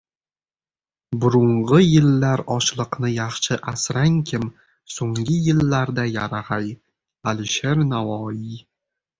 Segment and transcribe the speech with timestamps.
[1.25, 4.49] Burung‘i yillar oshliqni yaxshi asrangkim,
[4.97, 6.75] so‘nggi yillarda yarag‘ay.
[7.35, 8.53] Alisher Navoiy